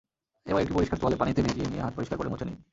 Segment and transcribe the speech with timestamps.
[0.49, 2.57] এবার একটি পরিষ্কার তোয়ালে পানিতে ভিজিয়ে নিয়ে হাত পরিষ্কার করে মুছে নিন।